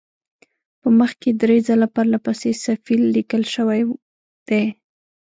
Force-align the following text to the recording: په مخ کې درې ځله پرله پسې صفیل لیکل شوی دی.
په 0.81 0.89
مخ 0.99 1.11
کې 1.21 1.31
درې 1.41 1.57
ځله 1.67 1.87
پرله 1.95 2.19
پسې 2.25 2.51
صفیل 2.65 3.01
لیکل 3.15 3.43
شوی 3.53 3.81
دی. 4.47 4.63